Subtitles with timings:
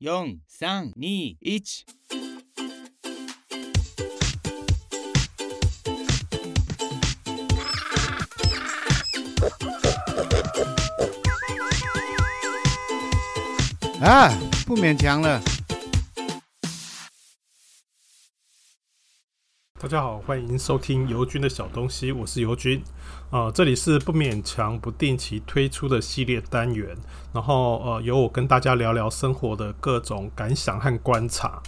[0.00, 0.04] 四、
[0.46, 1.66] 三、二、一。
[14.00, 14.30] 啊，
[14.64, 15.42] 不勉强了。
[19.80, 22.80] 大家好，欢迎收听尤军的小东西，我是尤军。
[23.30, 26.96] 呃，这里是不勉强不定期推出的系列单元，
[27.30, 31.60] 然后呃，由我跟大家聊聊生活的各种感想和观察。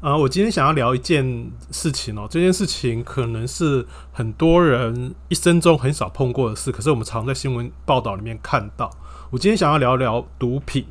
[0.00, 8.90] 呃，我今天想要聊一件事情哦，这件事情可能是很多人一生中很少碰过的事，可是我们常在新闻报道里面看到。
[9.30, 10.86] 我今天想要聊聊毒品。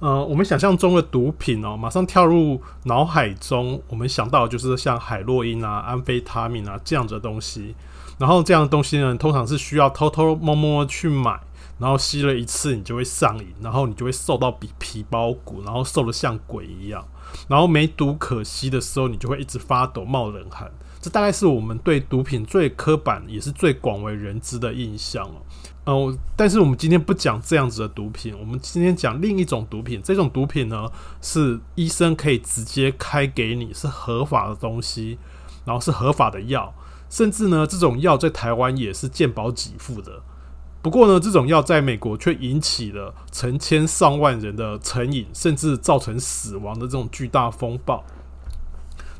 [0.00, 7.76] 呃，我们想象中的毒品哦，马上跳入脑海中，我们想到的就是像海洛因啊、安非他命啊这样子的东西。
[8.18, 11.38] 然后这样的东西呢，通常是需要偷偷摸摸去买，
[11.78, 17.06] 然后吸了一次你就会上瘾，然后你就会瘦到比皮包骨，然后瘦得像鬼一样。
[17.48, 20.70] 然后没毒可吸的时候，你就会一直发抖、冒冷汗。
[21.00, 25.42] 这大概是我们对毒品最刻板也是最广为人知的印象哦。
[25.84, 30.00] 哦，但是我们今天不讲这样子的毒品，我们今天讲另一种毒品。
[30.02, 35.18] 这种毒品呢，是医生可以直接开给你，是合法的东西，
[35.64, 36.72] 然后是合法的药，
[37.08, 40.22] 甚至呢，这种药在台湾也是健保给付的。
[40.82, 48.04] 不过呢，这种药在美国却引起了成千上万人的成瘾，甚至造成死亡的这种巨大风暴。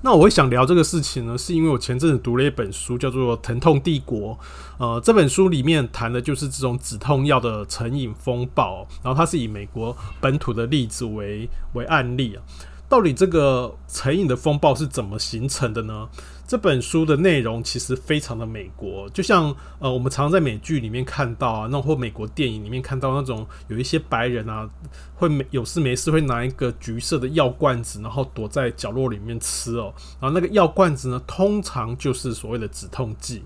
[0.02, 4.34] 那我会想聊这个事情呢，是因为我前阵子读了一本书，叫做《疼痛帝国》。
[4.78, 12.42] 呃，这本书里面谈的就是这种止痛药的成瘾风暴，然后它是以美国本土的例子为为案例啊。
[12.88, 16.08] 到底这个成瘾的风暴是怎么形成的呢？
[16.46, 24.68] 这本书的内容其实非常的美国，就像呃我们常在美剧里面看到啊，那或美国电影里面看到那种有一些白人啊，
[25.16, 33.42] 会没有事没事会拿一个橘色的药罐子，然后躲在角落里面吃哦，然后那个药罐子呢，通常就是所谓的止痛剂。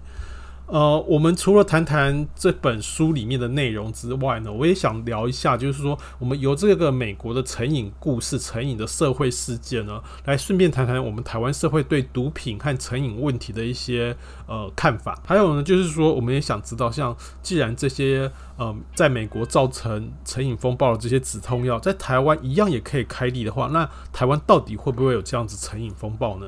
[0.71, 15.21] 呃，我们除了谈谈这本书里面的内容之外呢，我也想聊一下，就是说，我们由这个美国的成瘾故事、成瘾的社会事件呢，来顺便谈谈我们台湾社会对毒品和成瘾问题的一些呃看法。
[15.27, 26.47] 还有呢，就是说，我们也想知道，像既然这些呃，在美国造成成瘾风暴的这些止痛药，在台湾一样也可以开立的话，那台湾到底会不会有这样子成瘾风暴呢？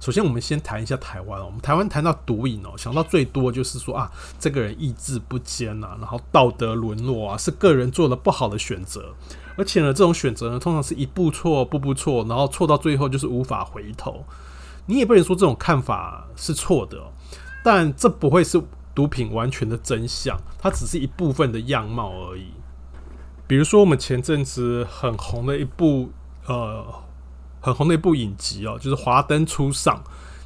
[0.00, 1.44] 首先，我们先谈一下台湾。
[1.44, 9.14] 我们台湾谈到毒瘾哦，想到最多就是说啊，这个人意志不坚呐，然后道德沦落啊，是个人做了不好的选择。
[9.58, 14.24] 而且呢，这种选择呢，通常是一步错，步步错，然后错到最后就是无法回头。
[14.86, 16.98] 你也不能说这种看法是错的，
[17.62, 18.62] 但这不会是
[18.94, 22.46] 毒品完全的真相，它只是一部分的样貌而已。
[23.46, 26.10] 比如说，我们前阵子很红的一部
[26.46, 26.86] 呃。
[27.60, 29.96] 很红的一部影集哦，就是《华灯初上》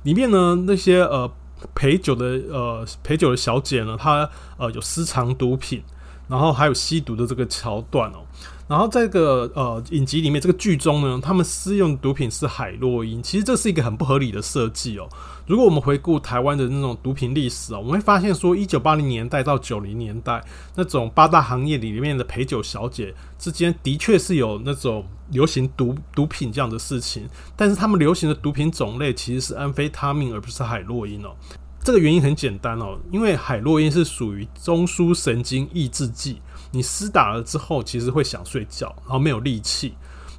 [0.02, 1.30] 里面呢，那些呃
[1.75, 5.82] 陪酒的呃陪酒的小姐呢，她呃有私藏毒品，
[6.28, 8.19] 然后还有吸毒的这个桥段哦。
[8.66, 15.06] 然后在这个呃影集里面，这个剧中呢，他们私用毒品是海洛因，其实这是一个很不合理的设计哦。
[15.47, 20.43] 如果我们回顾台湾的那种毒品历史哦，我们会发现说，一九八零年代到九零年代
[20.75, 31.34] 那种八大行业里面的陪酒小姐之间，的确是有那种流行毒毒品这样的事情，但是他们流行的毒品种类其实是安非他命，而不是海洛因哦。
[31.83, 36.41] 这个原因很简单哦，因为海洛因是属于中枢神经抑制剂。
[36.71, 39.94] 你施打了之后，其实会想睡觉，然后没有力气。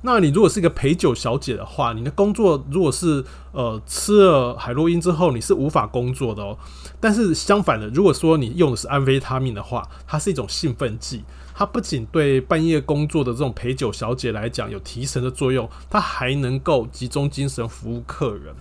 [0.05, 6.55] 那你如果是一个陪酒小姐的话，你的工作如果是呃吃了海洛因之后，你是无法工作的哦。
[6.99, 11.23] 但是相反的，如果说你用的是安非他命的话，它是一种兴奋剂，
[11.55, 18.53] 它不仅对半夜工作的这种陪酒小姐来讲有提神的作用，它还能够集中精神服务客人。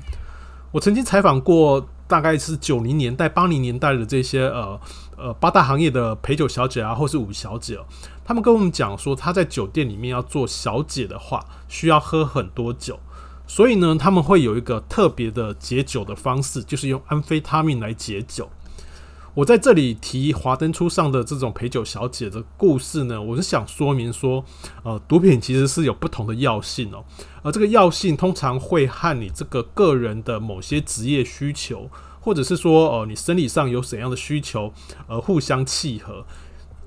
[0.73, 1.87] 我曾经采访过。
[2.07, 4.79] 大概是九零年代、八零年代的这些呃
[5.17, 7.79] 呃八大行业的陪酒小姐啊，或是五小姐，
[8.25, 12.99] 他们跟我们讲说，他在酒店里面要做小姐的话，需要喝很多酒，
[13.47, 18.49] 所以呢，他们会有一个特别的解酒的方式，就是用安非他命来解酒。
[19.35, 24.45] 我在这里提华灯初上的这种陪酒小姐的故事呢，我是想说明说，
[24.85, 27.05] 呃，毒品其实是有不同的药性哦，
[27.43, 31.91] 而这个药性通常会和你这个个人的某些职业需求，
[32.25, 34.73] 或者是说，呃，你生理上有怎样的需求，
[35.07, 36.25] 呃，互相契合，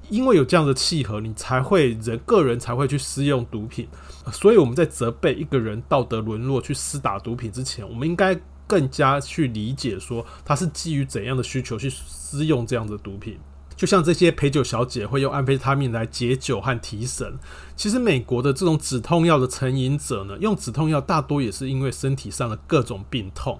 [0.09, 3.87] 因为有这样的契合，你才会人个人才会去施用毒品，
[4.33, 8.37] 所以我们在责备一个人道德沦落去施打毒品之前，我们应该。
[8.69, 13.39] 更加去理解说他是基于怎样的需求去施用这样的毒品。
[13.77, 17.39] 就像这些陪酒小姐会用安非他命来解酒和提神。
[17.77, 23.57] 其实美国的这种止痛药的成瘾者呢，用止痛药大多也是因为身体上的各种病痛。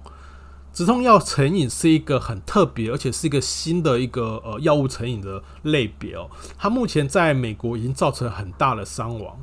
[0.78, 6.30] 止痛药成瘾是一个很特别，而且是一个新的一个呃药物成瘾的类别哦。
[6.56, 9.40] 它目前在美国已经造成很大的伤亡。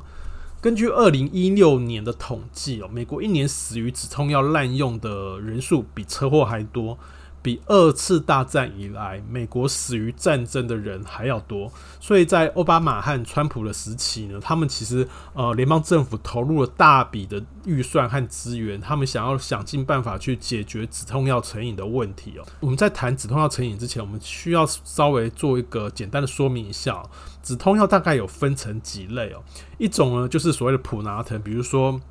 [0.61, 6.97] 根据二零一六年的统计哦，美国一年死于止痛药滥用的人数比车祸还多。
[7.45, 22.43] 比二次大战以来，美国死于战争的人还要多，所以在奥巴马和川普的时期呢，他们其实呃联邦政府投入了大笔的预算和资源，他们想要想尽办法去解决止痛药成瘾的问题哦。
[22.61, 27.03] 我们在谈止痛药成瘾之前，我们需要稍微做一个简单的说明一下，
[27.43, 29.43] 止痛药大概有分成几类哦，
[29.77, 32.01] 一种呢就是所谓的普拿疼，比如说。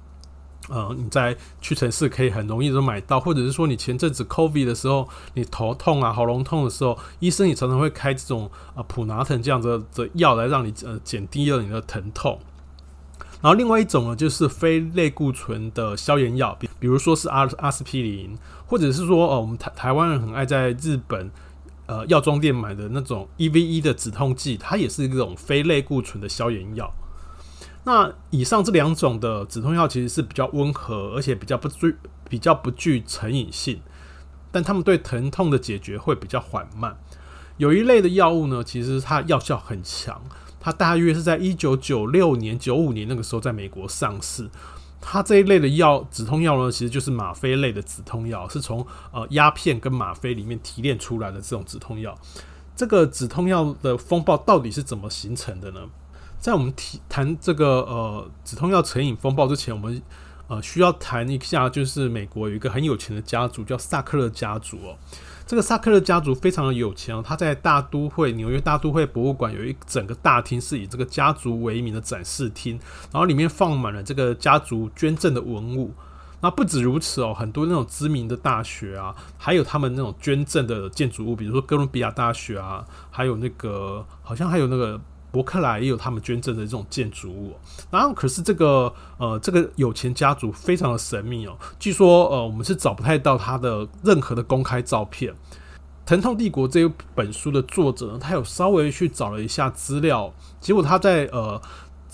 [0.68, 12.38] 呃，你在屈臣氏可以很容易的买到，或者是说你前阵子 COVID 的时候，你头痛啊、喉咙痛的时候，医生也常常会开这种呃普拿疼这样子的药来让你呃减低了你的疼痛。
[13.42, 18.34] 然后另外一种呢，就是非类固醇的消炎药，比比如说是阿阿司匹林，
[18.66, 21.30] 或者是说呃我们台台湾人很爱在日本
[21.84, 26.90] 呃药妆店买的那种 EVE 的止痛剂，它也是一种非类固醇的消炎药。
[27.84, 31.96] 那以上这两种的止痛药其实是比较温和，而且比较不具
[32.28, 33.80] 比较不具成瘾性，
[34.50, 36.96] 但它们对疼痛的解决会比较缓慢。
[37.58, 40.20] 有一类的药物呢，其实它药效很强，
[40.58, 44.48] 它大约是在一九九六年、九五年那个时候在美国上市。
[45.06, 52.16] 它这一类的药止痛药呢，其实就是吗啡类的止痛药，是从呃鸦片跟吗啡里面提炼出来的这种止痛药。
[52.74, 55.80] 这个止痛药的风暴到底是怎么形成的呢？
[56.44, 60.02] 在我们提谈这个呃止痛药成瘾风暴之前，我们
[60.46, 64.94] 呃需要谈一下，就是美国有一个很有钱的家族叫萨克勒家族哦。
[65.46, 72.78] 这个萨克勒家族非常的有钱哦，他在大都会纽约大都会博物馆有一整个大厅是以这个家族为名的展示厅，
[73.10, 75.94] 然后里面放满了这个家族捐赠的文物。
[76.42, 85.00] 那不止如此哦，很多那种知名的大学啊，还有他们那种捐赠的建筑物，比如说哥伦比亚大学啊，还有那个好像还有那个。
[85.34, 87.56] 伯克莱也有他们捐赠的这种建筑物，
[87.90, 95.34] 然后可是这个呃这个有钱家族非常的神秘哦，据说呃我们是找不太到他的任何的公开照片。
[96.06, 101.60] 《疼痛帝国》这本书的作者呢，他有稍微去找了一下资料，结果他在呃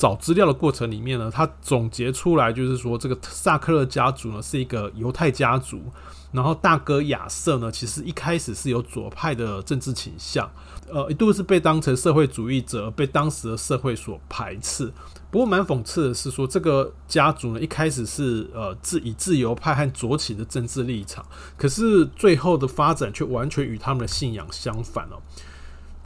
[0.00, 5.78] 找资料的过程里面呢，他总结出来就是说，这个萨克勒家族呢是一个犹太家族。
[6.32, 10.50] 然后大哥亚瑟呢，其实一开始是有左派的政治倾向，
[10.88, 14.90] 呃，一度是被当成社会主义者，被当时的社会所排斥。
[15.30, 21.22] 不过蛮讽刺的是说，这个家族呢，一开始是呃自以自由派和左倾的政治立场，
[21.58, 25.20] 可是最后的发展却完全与他们的信仰相反哦。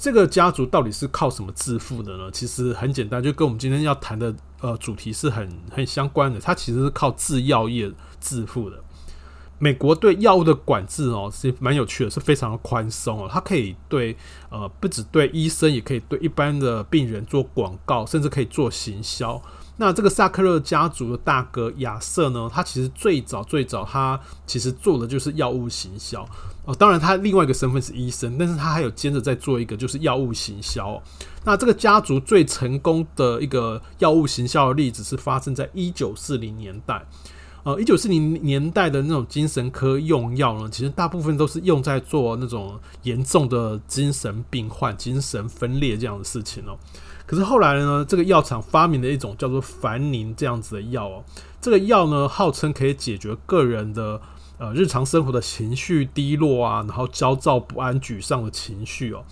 [0.04, 2.30] 这个家族到底是靠什么致富的呢？
[2.30, 7.90] 其实很简单，就跟我们今天要谈的呃主题是很很相关的，它其实是靠制药业
[8.20, 8.78] 致富的。
[9.58, 13.26] 美国对药物的管制哦，是蛮有趣的，是非常的宽松哦。
[13.32, 14.14] 它可以对
[14.50, 19.40] 呃，不只对医生，也可以对一般的病人做广告，甚至可以做行销。
[19.78, 26.28] 那这个萨克勒家族的大哥亚瑟呢，他其实最早最早，他其实做的就是药物行销
[26.64, 26.74] 哦。
[26.74, 31.02] 当然，他另外一个身份是医生，但是他还有兼着在做一个就是药物行销。
[31.44, 37.04] 那这个家族最成功的一个药物行销的例子是发生在一九四零年代。
[37.64, 46.76] 呃，一九四零年代的那种精神科用药呢，其实大部分都是用在做那种严重的精神病患、精神分裂这样的事情哦。
[47.24, 51.24] 可是后来呢，这个药厂发明了一种叫做凡宁这样子的药哦。
[51.58, 54.20] 这个药呢，号称可以解决个人的
[54.58, 59.24] 呃日常生活的情绪低落啊，然后焦躁不安、沮丧的情绪哦。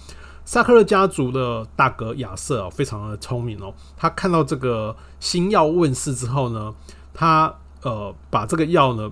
[0.45, 6.75] 萨克勒家族的大哥亚瑟哦，非常的聪明哦，他看到这个新药问世之后呢，
[7.15, 9.11] 他呃，把这个药呢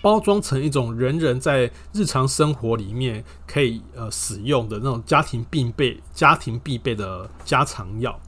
[0.00, 8.18] 包装成一种人人在日常生活里面可以呃使用的那种家庭必备、家庭必备的家常药。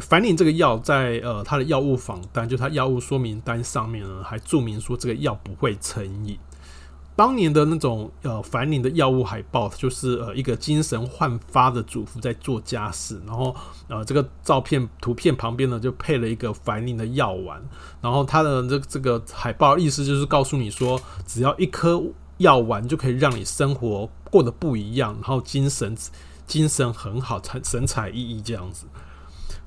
[0.00, 6.38] 凡宁这个药在呃它的药物仿单，就它药物说明单上面呢，还注明说这个药不会成瘾。
[7.16, 13.54] 当年的那种呃凡宁的药物海报，就是呃一个精神焕发的主妇在做家事，然后
[13.88, 17.62] 呃这个照片图片旁边呢就配了一个凡宁的药丸，
[18.00, 22.02] 然后它的这这个海报意思就是告诉你说，只要一颗
[22.38, 25.94] 药丸就可以让你生活过得不一样，然后精神
[26.46, 28.86] 精神很好，神神采奕奕这样子。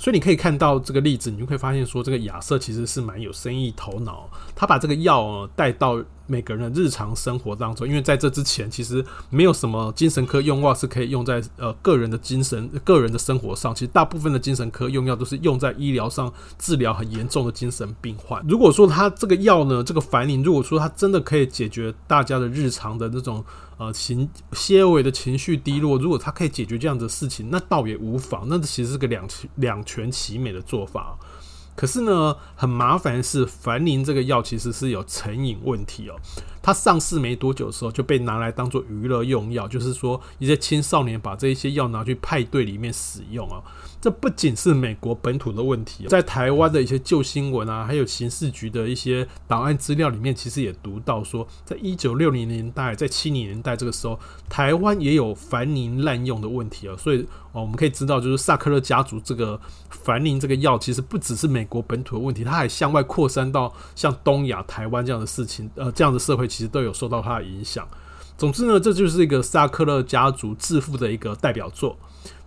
[0.03, 13.74] 所以你可以看到这个例子，你就会发现说，这个亚瑟其实是蛮有生意头脑，他把这个药带到每个人的日常生活当中，因为在这之前其实没有什么精神科用药是可以用在呃个人的精神、个人的生活上。
[13.75, 18.44] 其实大部分的精神科用药都是用在医疗上治疗很严重的精神病患。
[18.48, 23.44] 如果说他这个药呢，这个凡宁，如果说他真的可以解决大家的日常的那种
[23.77, 28.48] 呃情些微的情绪低落，如果他可以解决这样的事情，那倒也无妨。
[28.48, 31.18] 那其实是个两两全其美的做法。
[31.75, 36.15] 可是呢，很麻烦是，凡宁这个药其实是有成瘾问题哦。
[36.63, 43.62] 它上市没多久的时候就被拿来当做娱乐用药，就是说一些青少年把这一些药拿去派对里面使用啊。
[44.00, 56.96] 这不仅是美国本土的问题，在台湾的一些旧新闻啊，还有刑事局的一些档案资料里面，其实也读到说，在一九六零年代，在七零年代这个时候，台湾也有凡宁滥用的问题啊。
[56.98, 57.22] 所以
[57.53, 59.58] 哦，我们可以知道，就是萨克勒家族这个
[59.89, 67.88] 凡宁这个药，其实不只是美国本土的问题，它还向外扩散到像东亚、台湾这样的事情，呃，这样的社会其实都有受到它的影响。
[68.38, 71.98] 总之呢，这就是一个萨克勒家族致富的一个代表作。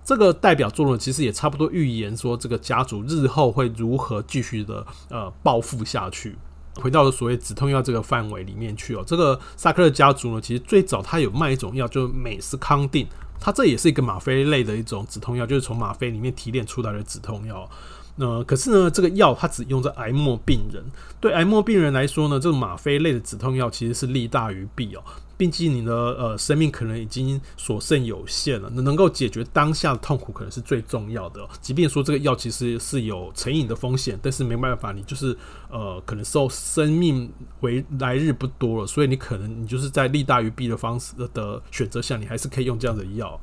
[0.04, 6.36] 这个代表作呢，其实也差不多预言说，这个家族日后会如何继续的呃暴富下去，
[6.76, 9.02] 回到了所谓止痛药这个范围里面去哦。
[9.04, 13.04] 这个萨克勒家族呢，其实最早他有卖一种药，就是美斯康定，
[13.40, 17.68] 它这也是一个吗啡类的一种止痛药，就是从吗啡里面提炼出来的止痛药。
[18.16, 20.82] 那、可是呢，这个药它只用在癌末病人，
[21.20, 25.02] 对癌末病人来说呢，这个吗啡类的止痛药其实是利大于弊哦。
[25.38, 31.46] 毕竟你的呃生命可能已经所剩有限了，那能够解决当下的痛苦可能是最重要的。
[31.60, 35.36] 即便说这个药其实是有成瘾的风险，但是没办法，你就是
[35.70, 37.30] 呃可能受生命
[37.60, 43.38] 为来日不多了，所以你可能你就是在利大于弊的方式的选择下，你还是可以用这样的药。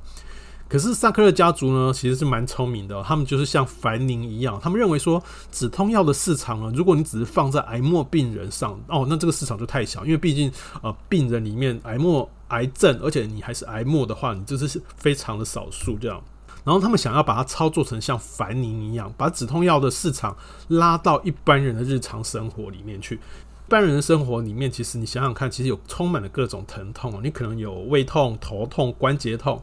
[0.74, 10.52] 可是萨克勒家族呢，其实是蛮聪明的，他们就是像凡宁一样，他们认为说止痛药的市场呢，如果你只是放在癌末病人上哦，那这个市场就太小，因为毕竟
[10.82, 16.20] 呃病人里面癌末癌症，而且你还是癌末的话，你就是非常的少数这样。
[16.64, 20.36] 然后他们想要把它操作成像凡宁一样，把止痛药的市场
[20.70, 23.14] 拉到一般人的日常生活里面去。
[23.14, 29.62] 一般人的生活里面，其实你想想看，其实有充满了各种疼痛，你可能有胃痛、头痛、关节痛。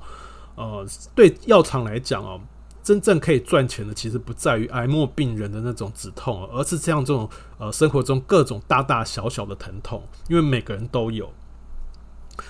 [0.56, 2.40] 呃，对药厂来讲哦，
[2.82, 7.28] 真正可以赚钱的，其实不在于癌末病人的那种止痛，而是这样这种
[7.58, 11.30] 呃生活中各种大大小小的疼痛，因为每个人都有。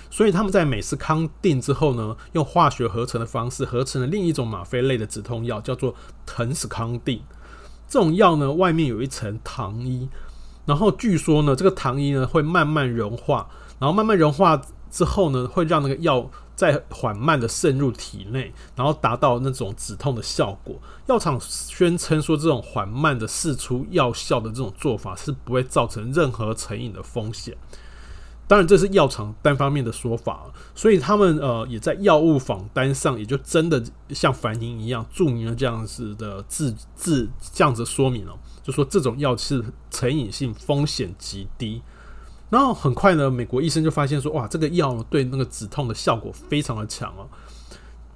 [0.08, 7.22] 所以他们在美斯康定之后呢，用化学合成的方式合成了另一种吗啡类的止痛药，叫做腾死康定。
[7.88, 10.08] 这种药呢，外面有一层糖衣，
[10.64, 16.30] 然后据说呢，这个糖衣呢会慢慢融化，然后慢慢融化之后呢，会让那个药。
[16.60, 20.76] 在缓慢的渗入体内，然后达到那种止痛的效果。
[21.06, 27.56] 药厂宣称说，这种缓慢的释出药效的这种做法是不会造成任何成瘾的风险。
[28.46, 41.80] 当然，这是药厂单方面的说法，所以他们呃也在药物仿单上，也就真的像凡宁一样注明了这样子的字字这样子说明了，就说这种药是成瘾性风险极低。
[42.50, 47.26] 然后很快呢，美国医生就发现说，哇，这个药对那个止痛的效果非常的强哦。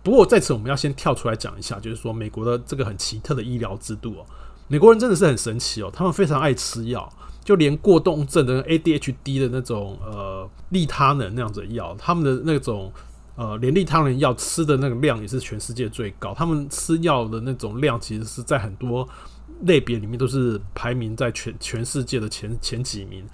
[0.02, 4.26] 不过在此我们要先跳出来讲一下，就是说美国的这个很奇特的医疗制度哦，
[4.68, 7.10] 美国人真的是很神奇哦，他们非常爱吃药，
[7.44, 12.92] 就连过动症的 ADHD 的那种呃利他能那样子药，他们的那种
[13.36, 19.08] 呃连利他能药吃的那个量也是全世界最高，他们吃药的那种量其实是在很多
[19.62, 23.24] 类别里面都是排名在全全世界的前前几名。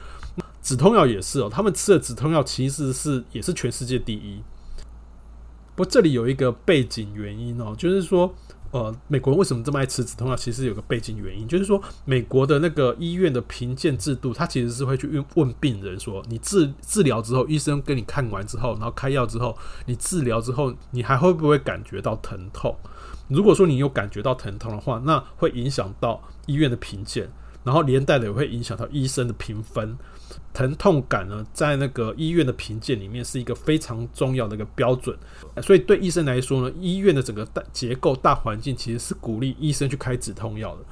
[0.63, 4.43] 止痛药也是哦，他们吃的止痛药其实是也是全世界第一。
[5.75, 8.35] 不过这里有一个背景原因哦，就是说，
[8.71, 10.37] 呃，美国人为什么这么爱吃止痛药？
[10.37, 22.77] 其实有个背景原因，就是说，美国的那个医院的评鉴制度，他其实是会去问问病人说，你治治疗之后，医生跟你看完之后，然后开药之后，你治疗之后，你还会不会感觉到疼痛？
[23.29, 27.31] 如果说你有感觉到疼痛的话，那会影响到医院的评鉴，
[27.65, 29.97] 然后连带的也会影响到医生的评分。
[30.53, 35.17] 疼痛感呢，在那个医院的评鉴里面是一个非常重要的一个标准，
[35.63, 40.83] 所以对医生来说呢，医院的整个大结构、大环境其实是鼓励医生去开止痛药的。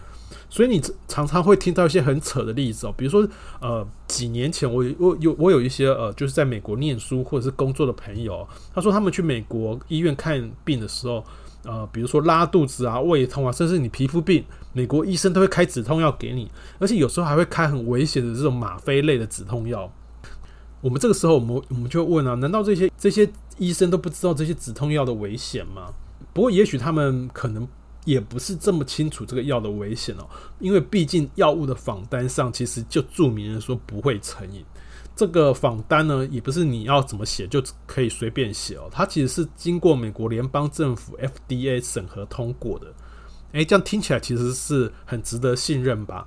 [0.49, 3.27] 所以你常常会听到一些很扯的例子哦，比如说
[3.61, 11.25] 呃，几年前我我有我有一些呃，就是在美国念书或者是工作的朋友，他说他们去美国医院看病的时候。
[11.65, 19.93] 呃，比如说拉肚子啊、胃痛啊，甚至你皮肤病，美国医生都会开止痛药给你，而且有时候还会开很危险的这种吗啡类的止痛药。
[20.81, 25.93] 我们这个时候，我们我们就问啊，难道这些这些医生都不知道这些止痛药的危险吗？
[26.33, 27.67] 不过，也许他们可能
[28.05, 30.29] 也不是这么清楚这个药的危险哦，
[30.61, 34.65] 因为毕竟药物的仿单上其实就注明了说不会成瘾。
[35.17, 42.87] 这个访单呢，也不是你要怎么写就可以随便写哦，它其实是经过美国联邦政府 FDA 审核通过的。
[43.53, 46.27] 诶，这样听起来其实是很值得信任吧？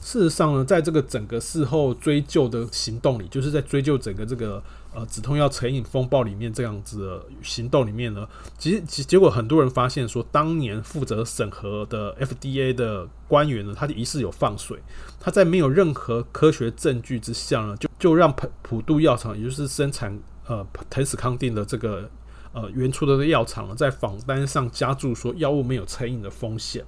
[0.00, 4.62] 事实上呢，在这个整个事后追究的行动里，就是在追究整个这个
[4.94, 8.26] 呃止痛药成瘾风暴里面这样子的行动里面呢，
[8.56, 14.78] 其实结结果很多人发现说，当年负责审核的 FDA 的官员呢，他疑似有放水，
[15.20, 22.08] 他在没有任何科学证据之下呢，就就让普普渡药厂，也就是生产呃藤始康定的这个
[22.60, 26.84] 呃原初的药厂，在访单上加注说药物没有成瘾的风险。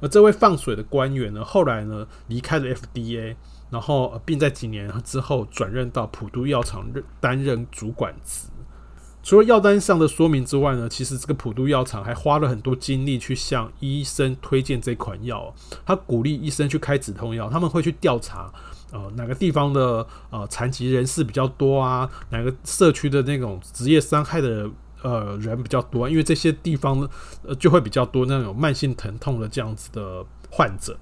[0.00, 3.36] 而这位放水的官员呢，后来呢离开了 FDA，
[3.70, 8.48] 然后并在几年之后转任到普渡药厂任担任主管职。
[9.22, 15.54] 除了药单上的说明之外呢，其实这个普渡药厂还花了很多精力去向医生推荐这款药。
[15.86, 18.52] 他鼓励医生去开止痛药，他们会去调查，
[18.92, 22.10] 呃，哪个地方的呃残疾人士比较多啊？
[22.30, 24.68] 哪个社区的那种职业伤害的。
[25.04, 27.08] 呃，人比较多，因为这些地方呢
[27.46, 30.98] 呃就会比较多那种慢性疼痛的这样子的患者，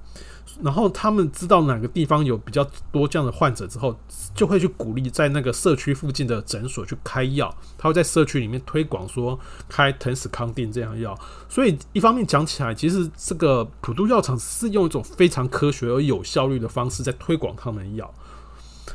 [0.61, 3.97] 然后他们知道哪个地方有比较多这样的患者之后，
[4.35, 11.17] 就会去鼓励在那个社区附近的诊所去开药，他会在社区里面推广说开藤始康定这样药，
[11.49, 18.13] 所以一方面讲起来，其实这个普渡药厂是用一种非常科学而有效率的方式在推广他们的药。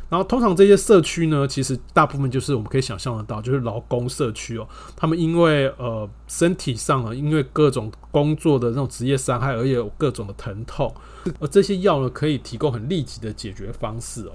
[0.10, 4.66] 然后，通常这些社区呢，其实大部分就是我们可以想象得到，就是劳工社区哦。
[4.96, 10.94] 他们因为呃身体上啊，因为各种工作的那种职业伤害，而且有各种的疼痛，
[11.40, 14.32] 而这些药呢，可以提供很立即的解决方式哦。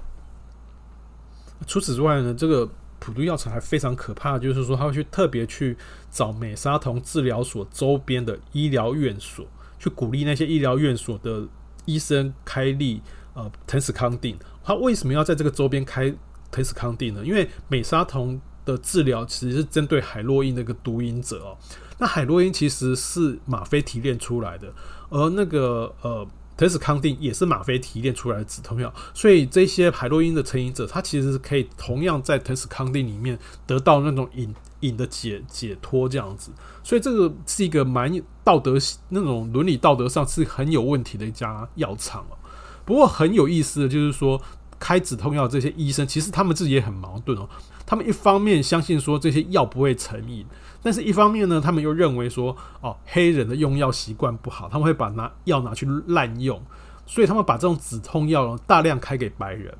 [1.65, 5.75] 除此之外呢，这个普渡药厂还非常可怕，就是说他会去特别去
[6.11, 9.43] 找美沙酮治疗所周边的医疗院所，
[9.79, 11.47] 去鼓励那些医疗院所的
[11.85, 13.01] 医生开立
[13.33, 14.37] 呃藤斯康定。
[14.63, 16.13] 他为什么要在这个周边开
[16.51, 17.25] 藤斯康定呢？
[17.25, 21.57] 因为美沙酮的治疗其实是针对海洛因的一个毒瘾者哦。
[21.97, 24.73] 那海洛因其实是吗啡提炼出来的，
[25.09, 26.25] 而那个呃
[26.55, 36.51] 藤斯康定也是吗啡提炼出来的止痛药，所以这些海洛因的成瘾者，他其实是可以同样在藤斯康定里面得到那种瘾瘾的解解脱这样子。
[36.83, 38.11] 所以这个是一个蛮
[38.43, 38.75] 道德
[39.09, 42.37] 那种伦理道德上是很有问题的一家药厂哦。
[42.85, 44.41] 不过很有意思的就是说，
[44.79, 47.47] 开止痛药这些医生，其实他们自己也很矛盾哦。
[47.85, 50.45] 他们一方面相信说这些药不会成瘾，
[50.81, 56.61] 但是一方面呢，他们又认为说，哦，黑人的用药习惯不好，他们会把拿药拿去滥用，
[57.05, 59.73] 所以他们把这种止痛药大量开给白人。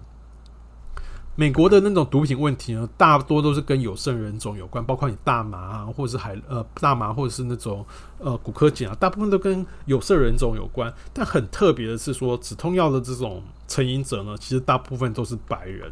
[1.36, 7.84] 美国的那种毒品问题呢，大多都是跟有色人种有关，包括你大麻啊，或者是海呃大麻，或者是那种
[8.20, 10.94] 呃古柯碱啊，大部分都跟有色人种有关。
[11.12, 15.92] 但很特别的是说，止痛药的这种成瘾者呢，其实大部分都是白人。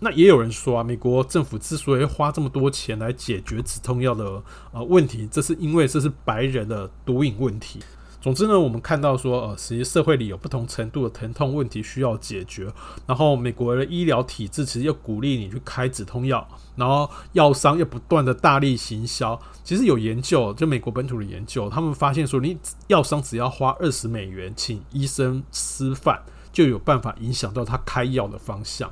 [0.00, 4.42] 那也有人说啊，美国政府之所以花这么多钱来解决止痛药的
[4.72, 7.78] 呃问题，这是因为这是白人的毒瘾问题。
[8.24, 12.72] 总之呢，我们看到说，呃，实际社会里有不同程度的疼痛问题需要解决。
[13.06, 19.38] 然后，美国的医疗体制其实又鼓励你去开止痛药，然后药商又不断的大力行销。
[19.62, 22.56] 其实有研究，就美国本土的研究，他们发现说，你
[22.86, 28.90] 药商只要花二十美元请医生吃饭，就有办法影响到他开药的方向。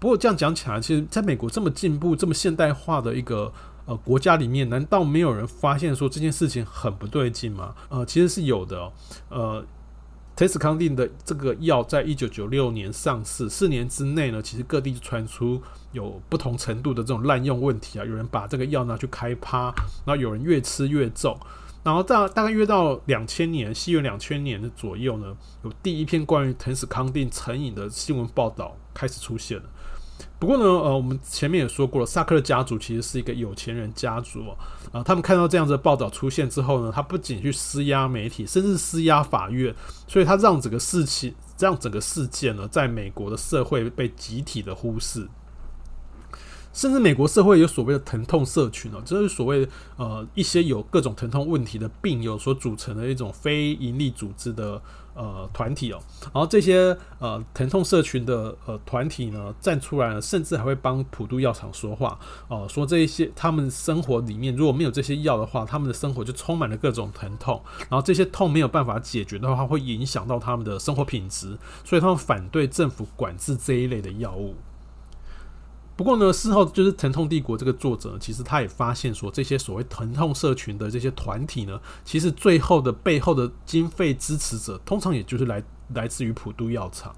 [0.00, 3.52] 不过这样讲起来，其实在美国这么进步、这么现代化的一个。
[3.86, 7.74] 呃，国家里面难道没有人发现说这件事情很不对劲吗？
[7.88, 8.92] 呃，其实是有的哦。
[9.28, 9.66] 呃，
[10.34, 18.04] 藤始康定的这个药在一九九六年上市，四年之内呢，其实各地就传出有不同程度的这种滥用问题啊。
[18.04, 19.66] 有人把这个药拿去开趴，
[20.06, 21.38] 然后有人越吃越重，
[21.82, 29.64] 然后大大概约到两千年，西元两千年的左右呢，有第一篇关于藤始康定成瘾的新闻报道开始出现了。
[30.44, 34.56] 不过呢，呃，我们前面也说过了，萨克的家族其实是一个有钱人家族啊、
[34.92, 35.02] 呃。
[35.02, 39.74] 他们看到这样子的报道出现之后呢，他不仅去施压媒体，甚至施压法院，
[40.06, 45.26] 所以他让整个事情，让整个事件呢，在美国的社会被集体的忽视，
[46.74, 54.82] 甚至美国社会有所谓的疼痛社群哦，这是所谓呃一些有各种疼痛问题的病友所组成的一种非营利组织的。
[55.14, 62.18] 呃，团体哦，然后这些呃疼痛社群的呃团体呢站出来了，甚至还会帮普渡药厂说话。
[62.48, 74.56] 哦、呃，说这一些他们生活里面如果没有这些药的话，他们的生活就充满了各种疼痛，然后这些痛没有办法解决的话，会影响到他们的生活品质，所以他们反对政府管制这一类的药物。
[75.96, 85.62] 不过呢，事后就是《疼痛帝国》这个作者，其实他也发现说，这些所谓疼痛社群的这些团体呢，其实最后的背后的经费支持者，通常也就是来
[85.94, 87.14] 来自于普渡药厂。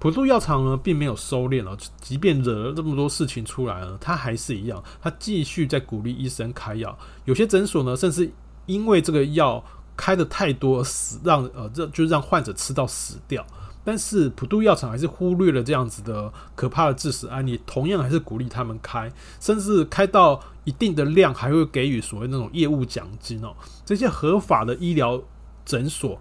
[0.00, 6.98] 普渡药厂呢，并没有收敛了，即便惹了这么多事情出来了，他还是一样，他继续在鼓励医生开药。
[7.24, 8.28] 有些诊所呢，甚至
[8.66, 9.64] 因为这个药
[9.96, 13.46] 开的太多，死让呃，这就让患者吃到死掉。
[13.84, 23.54] 但是普渡药厂还是忽略了这样子的可怕的致死案例，同样还是鼓励他们开，甚至开到一定的量，还会给予所谓那种业务奖金哦。
[23.84, 25.20] 这些合法的医疗
[25.64, 26.16] 诊所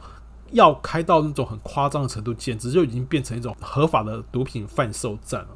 [0.52, 5.50] 要开到那种很夸张的程度，简直就已经变成一种合法的毒品贩售站了。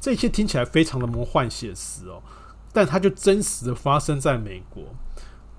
[0.00, 2.20] 这些听起来非常的魔幻写实哦，
[2.72, 4.82] 但它就真实的发生在美国。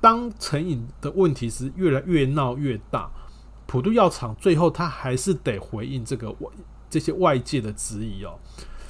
[0.01, 3.09] 当成瘾的问题是越来越闹越大。
[3.69, 6.49] 普渡药厂最后他还是得回应这个外
[6.89, 8.33] 这些外界的质疑哦。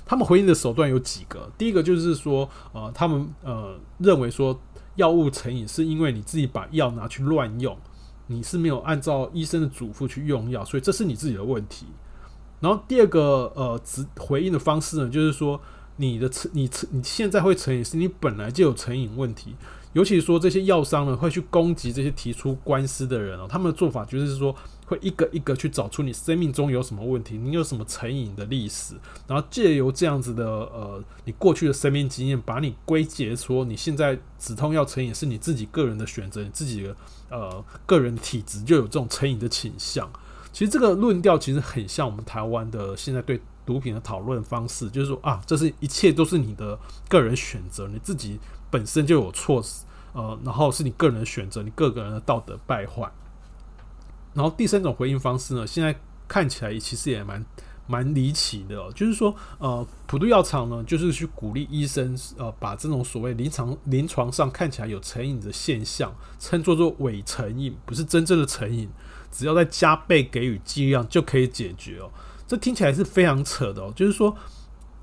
[0.06, 4.58] 他们回应的手段有几个，第一个就是说，呃，他们呃认为说
[4.96, 7.78] 药物成瘾是因为你自己把药拿去乱用，
[8.28, 11.86] 你是没有按照医生的嘱咐去用药，所以这是你自己的问题。
[12.62, 15.60] 然后第二个呃直回应的方式呢，就是说
[15.98, 19.56] 你的成你成你现在会成瘾是你本来就有成瘾问题。
[19.94, 23.48] 尤其说这些药商呢，会去攻击这些提出官司的人哦。
[23.50, 28.94] 他们的做法就是说，会一个一个去找出你生命中有什么问题，你有什么成瘾的历史，
[29.28, 36.96] 然后借由这样子的呃，你过去的生命经验，把你归结说你现在止痛药成瘾是你自己个人的选择，你自己的
[37.30, 40.08] 呃个人体质就有这种成瘾的倾向。
[40.52, 43.40] 其实这个论调其实很像我们台湾的现在对
[43.70, 46.78] 毒品的讨论方式，就是说啊，这是一切都是你的
[47.08, 48.40] 个人选择，你自己。
[48.72, 49.64] 本身就有错，
[50.14, 53.12] 呃，然后是你个人的选择，你个个人的道德败坏。
[54.36, 57.44] 然后第三种回应方式呢，现在看起来其实也蛮
[57.88, 68.88] 蛮离奇的，就是说，呃，普渡药厂呢，就是去鼓励医生，呃，把这种所谓临床临床上看起来有成瘾的现象，称作做伪成瘾，不是真正的成瘾，
[69.32, 72.12] 只要再加倍给予剂量就可以解决哦。
[72.50, 74.36] 这听起来是非常扯的哦，就是说。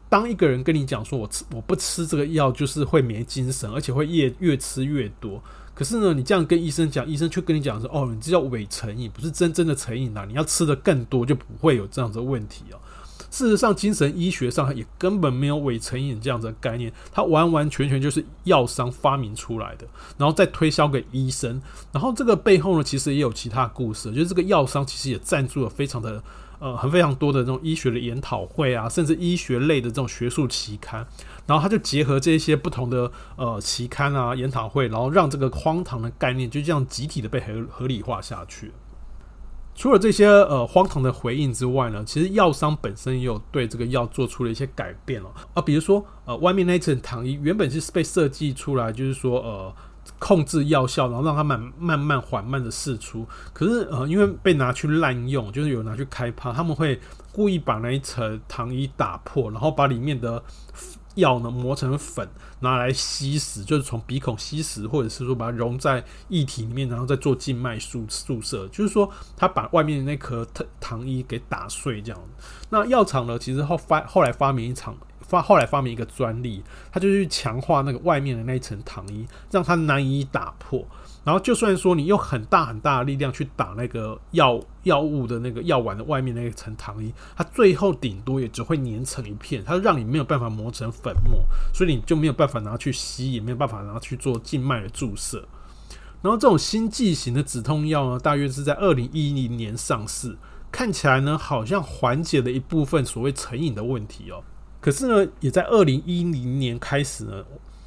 [0.09, 5.43] 当一个人跟你讲说，我吃我不吃这个药就是会没精神，而且会越越吃越多。
[5.75, 10.25] 可是呢，你这样跟医生讲，医生却跟你讲说，哦，你这叫伪成瘾，不是真正的成瘾啊！
[10.25, 12.79] 你要吃的更多，就不会有这样的问题哦。
[13.33, 19.85] 事实上，精神医学上也根本没有伪成瘾这样的概念，它完完全全就是药商发明出来的，
[20.17, 21.61] 然后再推销给医生。
[21.91, 26.23] 然后这个背后呢，其实也有其他故事，就是这个药商其实也赞助了非常的。
[26.59, 31.07] 呃，很非常多的这种医学的研讨会啊，甚至医学类的这种学术期刊，
[31.47, 38.73] 然后他就结合这些不同的呃期刊啊、研讨会，然后让这个荒唐的概念就这样集体的被合合理化下去。
[39.75, 49.75] 除了这些呃荒唐的回应之外呢，其实药商本身也有对这个药做出了一些改变了啊，比如说呃外面那层糖衣原本是被设计出来，就是说呃。
[50.19, 53.27] 控制药效，然后让它慢慢慢缓慢的释出。
[53.53, 56.99] 可是呃，因为被拿去滥用，就是有拿去开趴，他们会
[57.33, 60.43] 故意把那一层糖衣打破，然后把里面的
[61.17, 62.29] 药呢磨成粉，
[62.61, 68.67] 拿来吸食，就是从鼻孔吸食，或者是说把它溶在液体里面，然后再做静脉注注射。
[68.69, 72.21] 就是说，他把外面的那颗糖糖衣给打碎这样。
[72.71, 74.97] 那药厂呢，其实后发后来发明一场。
[75.27, 80.87] 发后来发明一个专利，它就是去强化那个外面的那一层糖衣，让它难以打破。
[81.25, 91.41] 然后就算说你用很大很大的力量去打那个药药物的那个药丸的外面那一层糖衣，它最后顶多也只会粘成一片，它让你没有办法磨成粉末，
[91.75, 95.49] 所以你就没有办法拿去吸，也没有办法拿去做静脉的注射。
[96.23, 100.37] 然后这种新剂型的止痛药呢，大约是在二零一零年上市，
[100.71, 104.45] 看起来呢好像缓解了一部分所谓成瘾的问题哦。
[104.87, 107.43] 可是呢，也在二零一零年开始呢，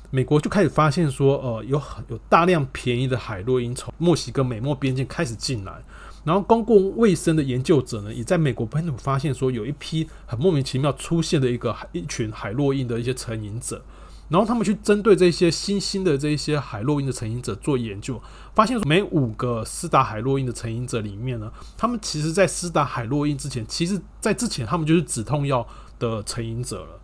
[0.10, 5.82] 美国就开始发现说，呃，有很有大量便宜的海洛因从墨西哥美墨边境开始进来，
[6.26, 13.82] 然后公共卫生的研究者呢，也在美国本土发现说，有一批很莫名其妙出现的一个一群海洛因的一些成瘾者，
[14.28, 18.22] 然后他们去针对这些新兴的这一些海洛因的成瘾者做研究，
[18.54, 25.66] 发现每五个施打海洛因的成瘾者里面呢，他们其实在施打海洛因之前，其实在之前他们就是止痛药
[26.00, 27.00] 的成瘾者了，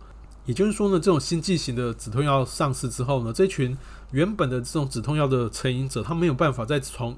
[0.46, 3.76] 也就是说呢，这种新剂型的止痛药上市之后呢，这群
[4.10, 7.16] 原本的这种止痛药的成瘾者，他没有办法再从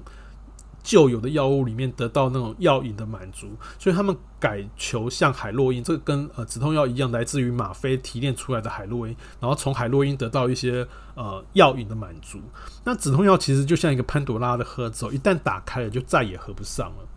[0.81, 12.39] 旧有的药物里面得到那种药瘾的满足，所以他们改求像海洛因，这个跟呃止痛药一样，来自于吗啡提炼出来的海洛因，然后从海洛因得到一些呃药瘾的满足。
[12.85, 17.08] 那止痛药其实就像一个潘朵拉的盒子，一旦打开了，就再也合不上了。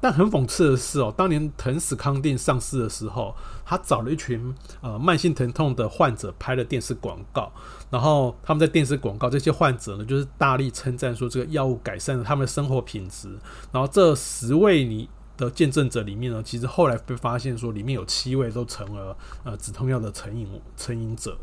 [0.00, 3.36] 但很讽刺的是哦，当年疼死康定上市的时候，
[3.66, 7.52] 他找了一群呃慢性疼痛的患者拍了电视广告，
[7.90, 13.28] 然后他们在电视广告，这些患者呢就是大力称赞说这个药物改善了他们的生活品质，
[13.70, 21.36] 然后这十位你的见证者里面呢，其实后来被发现说里面有七位都成了呃止痛药的成瘾成瘾者。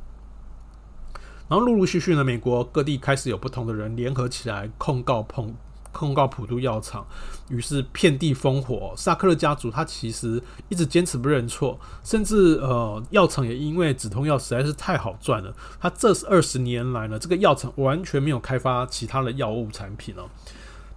[1.47, 5.55] 然后陆陆续续呢，美国各地开始有不同的人联合起来控告碰。
[5.97, 7.05] 控告普渡药厂，
[7.49, 8.93] 于是遍地烽火。
[8.95, 20.29] 萨克勒家族他其实一直坚持不认错，甚至呃药厂也因为止痛药实在是太好赚了，他这二十年来呢，这个药厂完全没有开发其他的药物产品哦。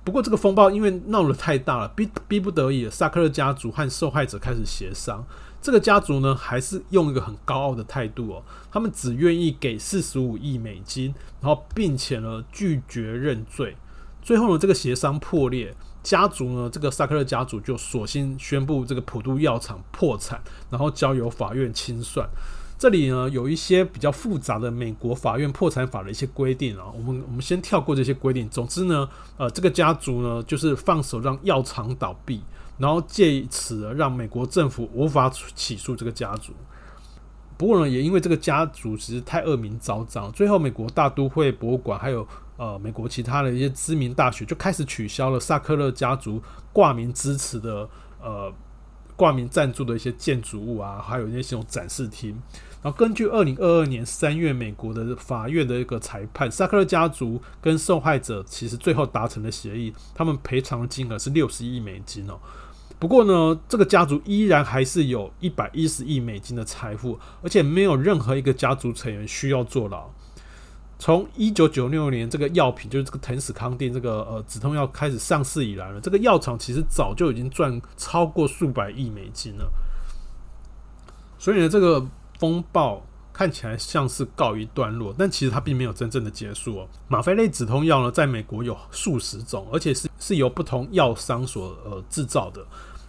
[0.02, 5.24] 不过这个风暴因为闹得太大了，逼逼不得已，萨克勒家族和受害者开始协商。
[5.62, 13.76] 这个家族呢，还是用一个很高傲的态度哦，他们只愿意给四十五亿美金，然后并且呢拒绝认罪。
[14.22, 22.28] 最后呢，这个协商破裂，家族呢，这个萨克勒家族就索性宣布这个普渡药厂破产，然后交由法院清算。
[22.78, 28.48] 这里呢，有一些比较复杂的美国法院破产法的一些规定啊，我们我们先跳过这些规定。
[28.48, 32.40] 总之呢，呃，这个家族呢，就是放手让药厂倒闭，
[32.78, 36.52] 然后借此让美国政府无法起诉这个家族。
[37.58, 42.26] 不过呢，也因为这个家族其实太恶名昭彰，最后美国大都会博物馆还有。
[42.60, 46.42] 呃，美国其他的一些知名大学就开始取消了萨克勒家族
[46.74, 47.88] 挂名支持的
[48.22, 48.52] 呃
[49.16, 52.38] 挂名赞助的一些建筑物啊，还有那些种展示厅。
[52.82, 62.38] 然后根据二零二二年三月美国的法院的一个裁判，萨克勒家族跟受害者其实最后达成的协议，他们赔偿金额是六十亿美金哦。
[62.98, 70.10] 不过呢，这个家族依然还是有一百一十亿美金的财富，而且没有任何一个家族成员需要坐牢。
[71.00, 79.72] 从一九九六年这个药品就是这个腾死康定这个呃止痛药开始上市以来呢，这个药厂其实早就已经赚超过数百亿美金了。
[81.38, 82.06] 所以呢，这个
[82.38, 86.88] 风暴看起来像是告一段落，但其实它并没有真正的结束哦。
[87.08, 92.62] 吗啡类止痛药呢，在美国有数十种，而且是是由不同药商所呃制造的。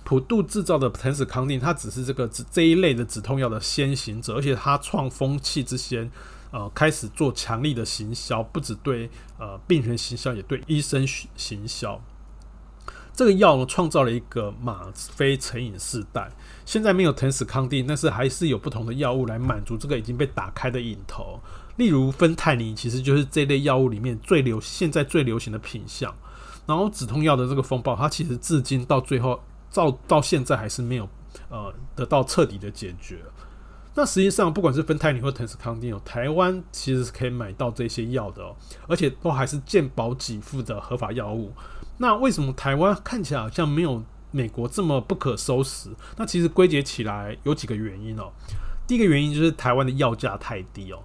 [0.05, 6.09] 普渡制造的腾死康定，它只是这个这一类的止痛药的先行者，而且它创风气之先。
[6.51, 9.09] 呃，开始做强力的行销，不只对
[9.39, 11.99] 呃病人行销，也对医生行销。
[13.13, 16.31] 这个药呢，创造了一个吗啡成瘾时代。
[16.65, 21.39] 现在没有腾死康定，但是还是有不同的药物来满足这个已经被打开的瘾头。
[21.75, 26.13] 例如芬太尼，其实就是这类药物里面最流现在最流行的品项。
[26.65, 29.39] 然后止痛药的这个风暴，它其实至今到最后
[29.73, 31.07] 到到现在还是没有
[31.49, 33.19] 呃得到彻底的解决。
[33.93, 38.55] 那实际上，不管是芬太尼或腾斯康定哦，台湾其实是可以买到这些药的哦，
[38.87, 41.51] 而且都还是健保给付的合法药物。
[41.97, 44.01] 那为什么台湾看起来好像没有
[44.31, 45.89] 美国这么不可收拾？
[46.17, 48.31] 那其实归结起来有几个原因哦。
[48.87, 50.99] 第一个原因就是台湾的药价太低哦，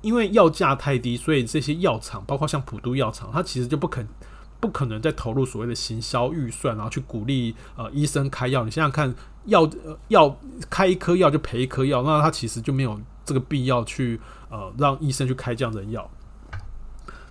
[0.00, 4.06] 因为药价太低，所以这些药厂，包括像普渡药厂，它其实就不肯。
[4.58, 8.64] 不可能再投入所谓的行销预算，然后去鼓励呃医生开药。
[8.64, 9.14] 你想想看，
[9.46, 16.08] 药呃药开一颗药就赔一颗药，那他其实就没有这个必要去呃让医生去开这样的药。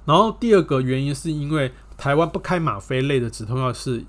[0.05, 4.03] 然后第二个原因是因为台湾不开吗啡类的止痛药，是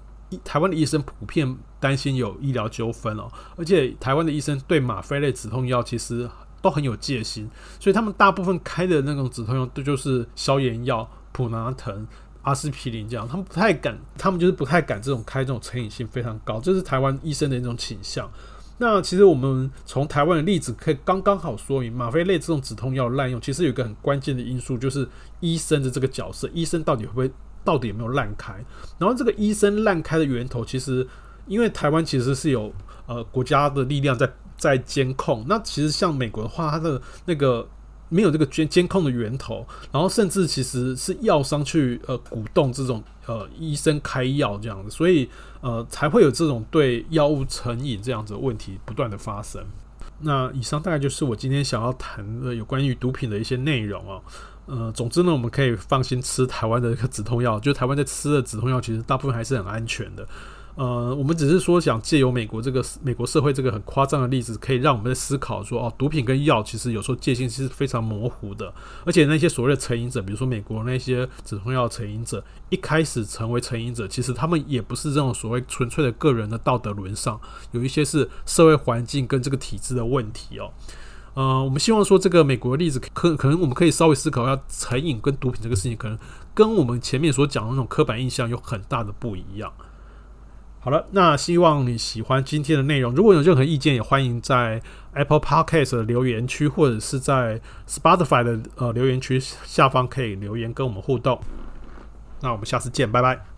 [0.44, 6.28] 台湾的医生普遍担心有医疗纠纷哦，而且台湾的医生对吗啡类止痛药其实
[6.60, 12.06] 都很有戒心，所以他们大部分开的那种止痛药都就是消炎药、普拿疼。
[12.46, 18.30] 阿司匹林这样，他们不太敢，他们就是不太敢这种开这种成瘾性非常高，这是台湾医生的一种倾向。
[18.78, 25.08] 那其实我们从台湾的例子可以刚刚好说明，吗啡类这种止痛药滥用，其实有一个很关键的因素，就是
[25.40, 27.30] 医生的这个角色，医生到底会不会，
[27.64, 28.54] 到底有没有滥开？
[28.96, 31.04] 然后这个医生滥开的源头，其实
[31.48, 32.72] 因为台湾其实是有
[33.06, 35.44] 呃国家的力量在在监控。
[35.48, 37.68] 那其实像美国的话，它的那个。
[38.08, 45.28] 没有这个监监控的源头，然后甚至其实是药商去呃鼓动这种呃医生开药这样子，所以
[45.60, 49.64] 呃才会有这种对药物成瘾这样子的问题不断的发生。
[50.20, 54.22] 那以上大概就是我今天想要谈的有关于毒品的一些内容哦。
[54.66, 60.26] 呃，总之呢，我们可以放心吃台湾的一个止痛药，就台湾在吃的止痛药，其实大部分还是很安全的。
[60.76, 68.70] 呃，我们只是说想借由美国这个美国社会这个很夸张的例子，可以让我们在思考说，哦，毒品跟药其实有时候界限是非常模糊的，
[69.06, 77.40] 而且那些所谓的成瘾者，比如说美国那些止痛药成瘾者，一开始成为成瘾者，其实他们也不是这种所谓纯粹的个人的道德沦丧，
[77.72, 80.70] 有一些是社会环境跟这个体制的问题哦。
[81.32, 86.18] 呃，我们希望说这个美国的例子可可能我们可以稍微思考一下，成瘾跟毒品这个事情，可能
[86.52, 89.72] 跟我们前面所讲的那种刻板印象有很大的不一样。
[90.86, 93.12] 好了，那希望你喜欢今天的内容。
[93.12, 94.80] 如果有任何意见，也欢迎在
[95.14, 101.40] Apple Podcast 的留言区，或者是在 Spotify 的呃留言区下方可以留言跟我们互动。
[102.40, 103.55] 那我们下次见，拜拜。